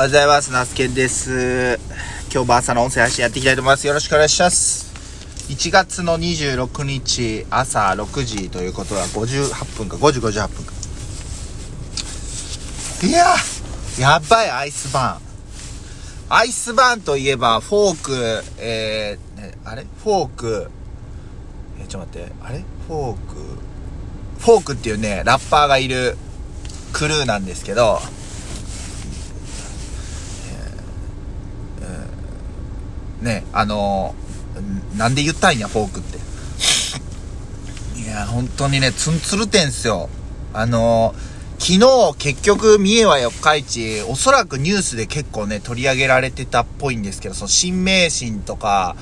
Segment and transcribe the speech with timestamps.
[0.00, 0.50] おはようございます。
[0.50, 1.78] ナスケンです。
[2.32, 3.86] 今日も朝の音声配信やっていきたいと思います。
[3.86, 4.94] よろしくお願いします。
[5.50, 10.72] 1月の26日朝6時ということは58分か、5時58分か。
[13.06, 15.20] いやー、やばい、アイスバーン。
[16.30, 19.84] アイスバーンといえば、フォーク、えー、ねあれ？
[20.02, 20.70] フォーク、
[21.78, 22.64] えーちょっと待って、あれ？
[22.88, 23.34] フォーク、
[24.38, 26.16] フォークっていうね、ラッパーがいる
[26.94, 27.98] クルーなんですけど、
[33.22, 36.18] ね、あのー、なんで言ったんや、フォークって。
[38.00, 40.08] いや、本当にね、ツンツルてんすよ。
[40.52, 48.96] あのー、昨日結局、三重は四日市、おそらくニュースで結構ね、取り上げられてたっぽいんですけど、その新名神とか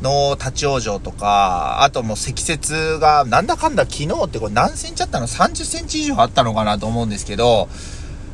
[0.00, 7.68] の立ち往生とか、あともう積雪が、なんだかんだ昨日ってこれ何センチあったの ?30 センチ以上あったのかなと思うんですけど、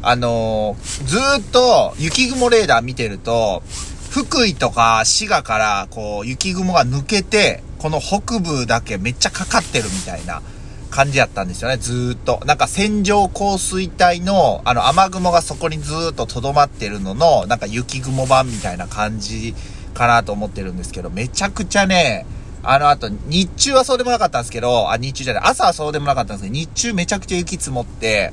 [0.03, 3.63] あのー、ずっと雪雲レーダー見てると、
[4.11, 10.43] 福井とか滋賀からこう雪雲が抜けて、この北部だけめっちゃかかってるみたいな
[10.91, 12.43] 感じやったんですよね、ずーっと。
[12.45, 19.55] なんか線状降水帯のあの雨雲がそこにずーっと留まってるのの、なんか雪雲版みたいな感じ
[19.95, 22.27] かなと思ってるんですけど、めちゃくちゃね、
[22.65, 28.33] あの後、日中はそうでもなかったんですけど、あ、日中じゃない、朝はそうでもなかったんですけど、日中めちゃくちゃ雪積もって、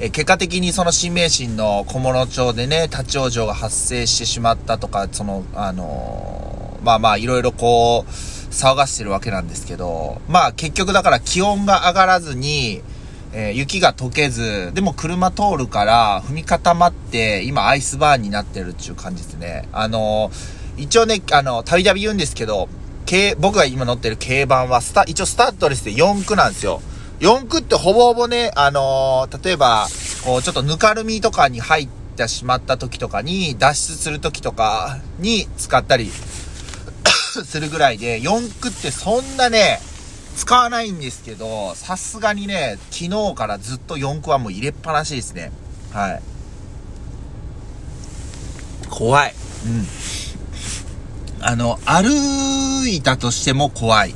[0.00, 12.82] え結果的にその新名神の小諸町でね、立ち往生が発生してしまったとか、その、あのーまあまあ、いろいろこう、騒がしてるわけなんですけど、まあ結局だから気温が上がらずに、
[13.32, 19.68] えー雪が溶けず、でも車通るから踏み固まって、今アイスバーンになってるっていう感じですね。
[19.72, 22.68] あのー一応ね、あの、たびたび言うんですけど、
[23.08, 26.82] 軽僕が今乗ってる軽バンはスタ、一応スタッドレスで4駆なんですよ。
[27.20, 29.86] 4駆ってほぼほぼね、あのー例えば、
[30.24, 36.10] こう、ちょっとぬかるみとかに入ってしまった時とかに、脱出する時とかに使ったり
[37.44, 39.80] するぐらいで、4駆ってそんなね、
[40.36, 45.52] 使わないんですけど、さすがにね、昨日からずっと4駆はもう入れっぱなしですね。
[45.92, 46.22] はい。
[48.90, 49.34] 怖い。
[49.66, 49.86] うん。
[51.40, 54.14] あの、歩いたとしても怖い。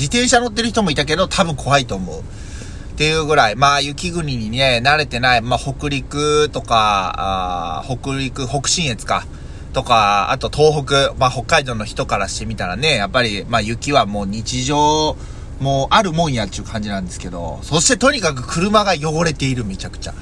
[0.00, 2.20] 自転車乗ってる人もいたけど、多分怖いと思う。
[2.20, 2.22] っ
[2.96, 9.26] ていうぐらい、まあ雪国にね、慣れてない、まあ北陸とか、あ北陸、北信越か、
[9.74, 15.18] とか、あと東北、まあ北海道の人からしてみたらね、やっぱり、まあ雪はもう日常、
[15.60, 20.14] もうあるもんやっていう感じなんですけど、そしてとにかく車が汚れている、めちゃくちゃ。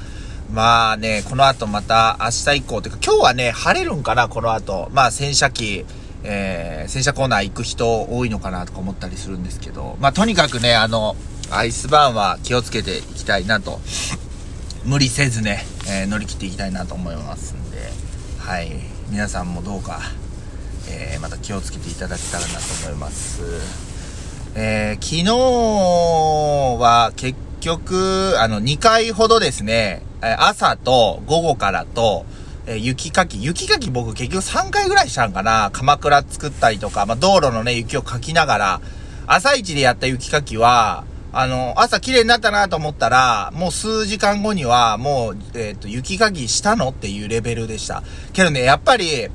[0.51, 4.89] まあね、この後また明日以降、てか今日はね、晴れるんかな、この後。
[4.91, 5.85] まあ洗車機、
[6.23, 11.15] えー、洗車コーナー行く人多いのかなとか思ったりするんですけど、まあとにかくね、あの、
[11.51, 13.79] アイスバーンは気をつけていきたいなと、
[14.85, 17.77] 無理せずね、えー乗り切っていきたいなと思いますんで、
[18.37, 18.71] はい、
[19.09, 19.99] 皆さんもどうか、
[20.89, 23.41] えーまた気をつけていただけたらなと思います。
[24.55, 32.25] えー昨日は結局、あの、2回ほどですね、朝と午後からと、
[32.69, 38.81] えー雪かき、雪かき僕結局3回ぐらいしたんかな鎌倉作ったりとか、まあ、道路のね、雪をかきながら、
[39.25, 48.03] 朝一でやった雪かきは、あの、朝綺麗になったなと思ったら、もう数時間後には、もう、えっ、と、雪かきしたのっていうレベルでした。
[48.33, 49.27] けどね、やっぱり、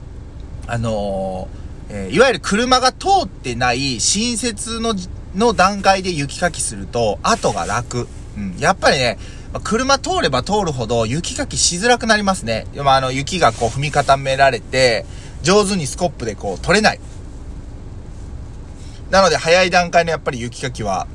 [0.66, 4.94] あのーえーいわゆる車が通ってない新設の、
[5.34, 8.08] の段階で雪かきすると、後が楽。
[8.36, 8.56] うん。
[8.58, 9.18] やっぱりね、
[9.54, 12.66] ま車通れば通るほど雪かきしづらくなりますね。
[12.76, 15.06] まあ、あの、雪がこう踏み固められて、
[15.42, 17.00] 上手にスコップでこう取れない。
[19.10, 21.06] なので、早い段階のやっぱり雪かきは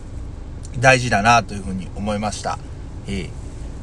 [0.79, 2.57] 大事だなというふうに思いました。
[3.07, 3.29] ええ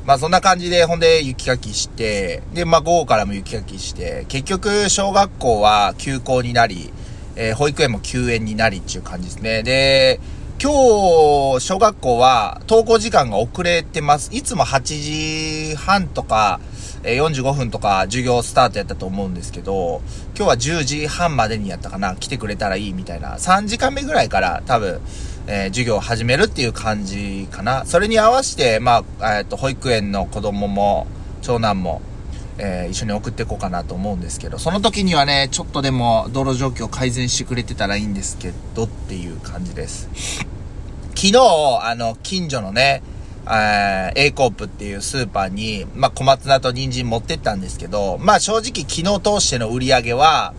[0.06, 6.90] まあそんな感じで、ほんで雪かきして、で、まあ午後からも雪かきして、結局小学校は休校になり、
[7.34, 9.62] えー保育園も休園になりっていう感じですね。
[9.62, 10.20] で、
[10.58, 10.72] 今
[11.58, 14.34] 日、小学校は登校時間が遅れてます。
[14.34, 14.80] いつも8
[15.70, 16.60] 時半とか、
[17.04, 20.00] え45分とか授業スタートやったと思うんですけど、
[20.34, 25.02] 今日は10時半までにやったかな、来てくれたらいいみたいな、3時間目ぐらいから多分、
[25.46, 27.84] えー授業を始めるっていう感じかな。
[27.84, 31.06] それに合わせて、まあ、えっ、と、保育園の子供も、
[31.42, 32.00] 長男も、
[32.58, 40.08] えー一緒に送っていこうかなと思うんですけど、その時にはね、ちょっとでも道路状況改善してくれてたらいいんですけどっていう感じです。
[41.14, 41.38] 昨日、
[41.82, 43.02] あの、近所のね、
[43.46, 50.54] えー A コープっていうスーパーに、まあ、小松菜と人参持ってったんですけど、まあ、正直昨日通しての売り上げは、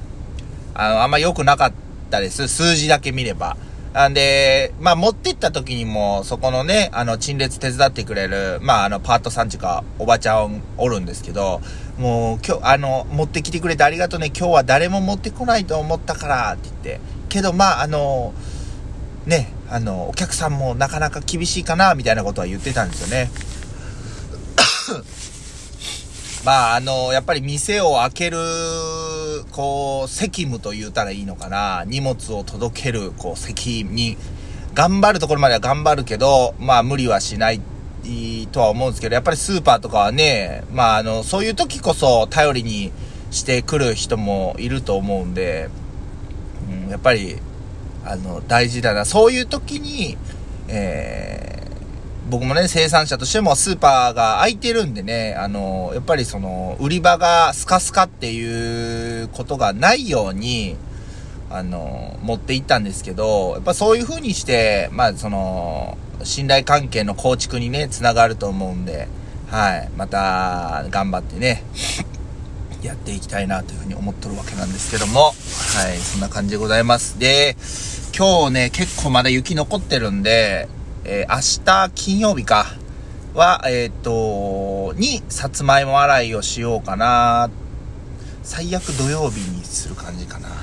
[0.73, 1.73] あの、あんま良くなかっ
[2.11, 2.47] たです。
[2.47, 3.57] 数字だけ見れば。
[3.97, 11.61] なんで、まあ、持ってった時にも、そこのね、あの、陳列手伝ってくれる、まあ、あの、パートさんちか、おばちゃんおるんですけど、
[11.97, 16.99] もう、今日、あの、持ってきてくれてありがとうね、今日は誰も持ってこないと思ったから、って言って。
[17.29, 18.35] けど、まあ、あの、
[19.25, 23.31] ね、あの、お客さんもなかなか厳しいかな、みたいなことは言ってたんですよね。
[26.45, 28.37] まあ、あの、やっぱり店を開ける、
[29.57, 31.83] こう、責務と言うたらいいのかな。
[31.87, 34.15] 荷物を届ける、こう、責任。
[34.75, 37.59] 頑張るところまでは頑張るけど、まあ、無理はしない
[38.51, 42.91] とは思うんですけど、やっぱりスーパーとかはね、まあ、あの、そういう時こそ頼りに
[43.31, 45.71] してくる人もいると思うんで、
[46.85, 47.37] うん、やっぱり、
[48.05, 49.05] あの、大事だな。
[49.05, 50.19] そういう時に、
[50.67, 51.56] えー
[52.29, 60.75] 僕もね、生産者としてもスーパーが空いてるんでね、あの、やっぱりその、売り場がスカスカっていうことがないように、
[61.49, 69.07] あの、持って行ったんですけど、やっぱそういう風にして、まあその、信頼関係の構築にね、つながると思うんで、
[69.49, 71.63] はい、また、頑張ってね、
[72.83, 77.17] やっていきたいなというふうに思っとるわけなんですけども、はい、そんな感じでございます。
[77.19, 77.55] で、
[78.17, 80.67] 今日ね、結構まだ雪残ってるんで、
[81.07, 82.65] えー、明日金曜日か、
[83.37, 87.49] は、えっ、と、に、さつまいも洗いをしようかな。
[88.43, 90.49] 最悪土曜日にする感じかな。
[90.49, 90.53] あ、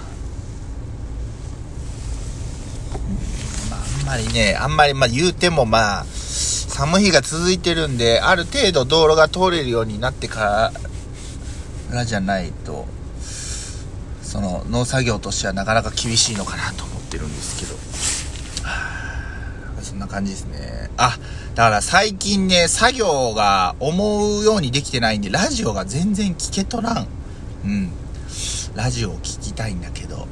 [4.00, 10.72] あんまりね、あんまり、まあ言うてもまあ、寒い日が続いてるんで、ある程度道路が通れるようになってか
[11.92, 12.86] らじゃないと、
[14.20, 18.13] その農作業としてはなかなか厳しいのかなと思ってるんですけど。
[19.94, 20.90] そんな感じですね。
[20.96, 21.16] あ、
[21.54, 27.06] だから最近ね、作業が思うようにできてないんで、ラジオが全然聞けとらん。
[27.64, 27.92] うん。
[28.74, 30.26] ラジオを聞きたいんだけど。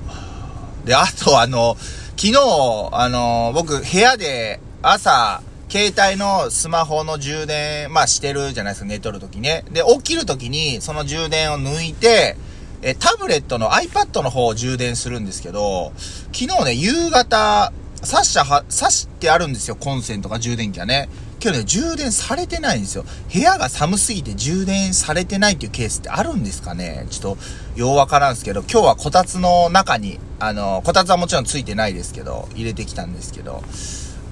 [0.84, 1.76] で、あとあの、
[2.16, 9.64] 昨日、あの、僕部屋で朝、携帯のスマホの充電、まあしてるじゃないですか、寝とるときね。
[9.70, 12.36] で、起きるときにその充電を抜いて、
[12.82, 15.92] え、タブレットの iPad の方を充電するんですけど、
[16.32, 17.72] 昨日ね、夕方、
[18.04, 21.08] 刺したは、刺してあるんですよ、コンセントが充電器はね。
[21.38, 23.04] けどね、充電されてないんですよ。
[23.32, 33.62] 部屋が寒すぎて充電されてないっていうケースってあるんですかねちょっと、ようわからんすけど、今日はこたつの中に、あの、こたつはもちろんついてないですけど、入れてきたんですけど、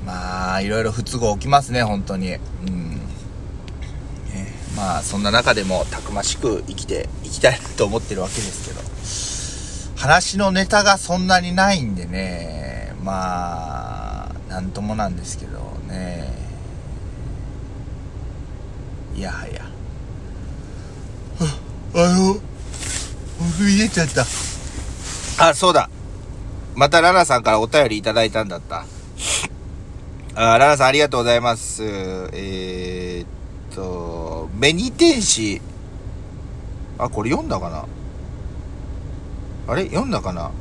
[0.05, 2.35] まあ、いろいろ不都合起きますね、本当に。
[2.35, 2.91] うん。
[2.91, 3.01] ね、
[4.77, 12.70] まあ、そんな中でも、たくましく生きていきたいと思ってるわけですけど、話のネタがそんなにないんでね、
[13.11, 15.59] まあ、なんともなんですけど
[15.89, 16.33] ね。
[19.17, 19.65] いやはや。
[21.97, 22.43] あの、僕
[23.69, 24.25] 入れちゃった。
[25.49, 25.91] あ、そうだ。
[26.77, 28.85] またララさんからお便りいただいたんだった。
[30.37, 31.83] あ、ララさんありがとうございます。
[32.33, 35.61] えー、っと、紅天使。
[36.97, 37.87] あ、これ読んだかな？
[39.67, 39.87] あれ？
[39.87, 40.53] 読んだかな？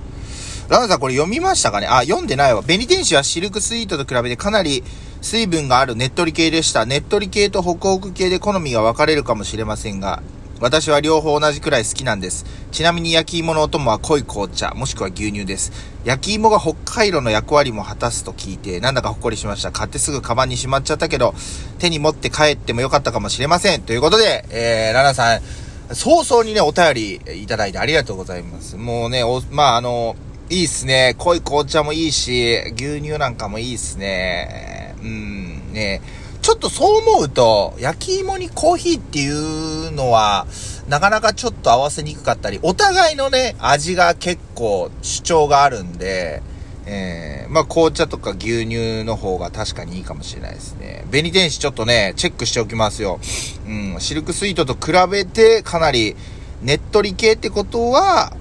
[0.70, 1.88] ラナさんこれ読みましたかね？
[1.88, 2.62] あ、読んでないわ。
[2.62, 4.84] 紅天使はシルクスイートと比べてかなり
[5.20, 6.86] 水分があるねっとり系でした。
[6.86, 10.22] ねっとり系とホクホク系で好みが分かれるかもしれませんが、
[10.60, 12.46] 私は両方同じくらい好きなんです。
[12.72, 15.72] ちなみに焼き芋のお供は濃い紅茶、もしくは牛乳です。
[16.06, 19.72] 焼き芋が北海道の役割も果たすと聞いて、なんだかほっこりしました。
[19.72, 21.34] 買ってすぐカバンにしまっちゃったけど、
[21.80, 23.82] 手に持って帰ってもよかったかもしれません。
[23.82, 25.42] ということで、えー、ラナさん、
[25.94, 28.78] 早々にね、お便りいただいてありがとうございます。
[28.78, 30.16] もうね、お、まあ、あの、
[30.52, 31.16] いいっすね。
[31.20, 34.96] 濃い紅茶もいいし、牛乳なんかもいいっすね。
[35.00, 36.02] うん、ね。
[36.42, 40.48] ちょっとそう思うと、焼き芋にコーヒーっていうのは、
[40.88, 46.42] なかなかちょっと合わせにくかったり、お互いのね、味が結構主張があるんで、
[46.88, 51.06] えー、まあ紅茶とか牛乳の方が確かにいいかもしれないですね。
[51.12, 53.20] 紅天使ちょっとね、チェックしておきますよ。
[53.68, 56.16] うん、シルクスイートと比べてかなり
[56.64, 58.34] ねっとり系ってことは、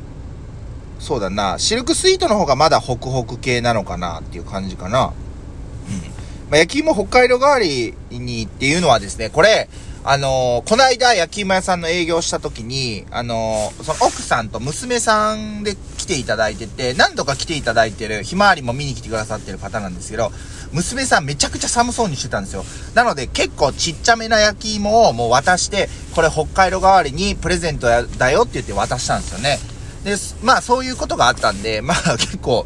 [0.98, 5.06] そうだな、シルクスイートの方がまだホクホク系なのかなっていう感じかな。
[5.06, 5.12] うん。
[6.50, 9.68] まあ、焼き芋北海道代わりにっていうのはですね、これ、
[10.04, 20.32] あのー、こないだ焼き芋屋さんの営業した時に、あのー、その奥さんと娘さんで来ていただいてて、何度か来ていただいてる、ひまわりも見に来てくださってる方なんですけど、
[20.72, 22.64] 娘さんめちゃくちゃ寒そうにしてたんですよ。
[22.94, 29.58] なので結構ちっちゃめな焼き芋をもう渡して、これ北海道代わりにプレゼントだよって言って渡したんですよね。
[30.08, 32.64] で、まあそういうことがあったんで、まあ 結構、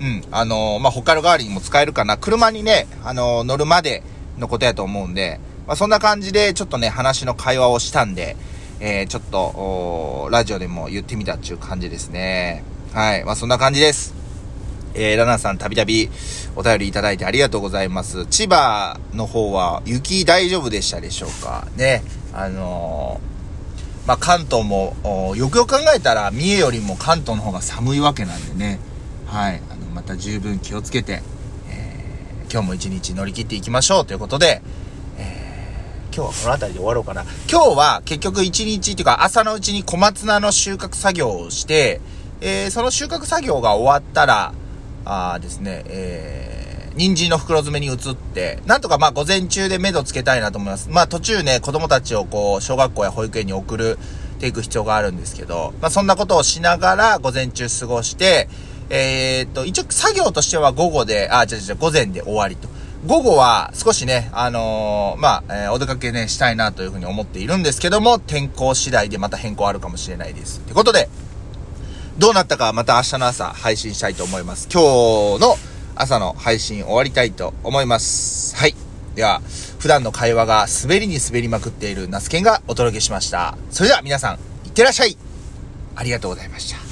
[0.00, 2.16] うん、あのー、まあ他の代わりにも使えるかな。
[2.16, 4.02] 車にね、あのー、乗るまで
[4.38, 8.36] のことやと思うんで、まあそんな感じでちょっとね、話の会話をしたんで、
[8.80, 12.64] えー、ちょっと、ラジオでも言ってみたっていう感じですね。
[12.92, 13.24] はい。
[13.24, 14.14] まあそんな感じです。
[14.94, 16.08] えー、ラナさんたびたび
[16.54, 18.26] お便りいただいてありがとうございます。
[18.26, 21.66] 千葉の方は雪大丈夫でしたでしょうか？
[21.76, 22.02] ね。
[22.32, 23.33] あのー、
[24.06, 24.94] まあ、関東も、
[25.36, 28.78] よくよく考えたら、三重よりも関東の方が寒いわけなんでね。
[29.26, 29.62] はい。
[29.70, 31.22] あの、また十分気をつけて、
[31.70, 34.60] えー、今日も一日乗り切っていきましょうということで、
[35.16, 37.24] えー、今日はこの辺りで終わろうかな。
[37.50, 42.00] 今日は結局一日っていうか朝のうちに小松菜の収穫作業をして、
[42.40, 44.52] えー、その収穫作業が終わったら、
[45.06, 46.43] あですね、えー、
[46.96, 50.88] 人参の袋詰めに移って、なんとかまあ午前中で目処つけたいなと思います。
[50.90, 53.98] まあ途中ね、子供たちをこう、小学校や保育園に送る、
[54.38, 58.48] ていく必要があるんですけど、まあそんなことをしながら午前中過ごして、
[58.90, 62.68] えー、っと、一応作業としては午後で、あ、違う違う、午前で終わりと。
[63.06, 70.60] 午後は少しね、あのー、まあ、えー、お出かけね、したいなというふうに思っているんですけども、天候次第でまた変更あるかもしれないです。
[70.60, 71.08] ということで、
[72.18, 74.68] どうなったかまた明日の朝配信したいと思います。
[74.72, 74.82] 今
[75.38, 75.56] 日の
[75.96, 78.56] 朝の配信終わりたいと思います。
[78.56, 78.74] はい。
[79.14, 79.40] では、
[79.78, 83.56] 普段の会話が滑りに滑りまくっているナスケンがお届けしました。
[83.70, 84.34] それでは皆さん、
[84.66, 85.16] いってらっしゃい
[85.96, 86.83] ありがとうございました。